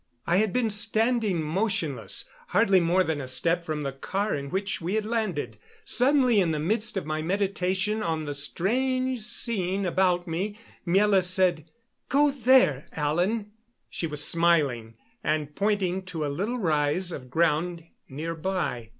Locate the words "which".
4.49-4.81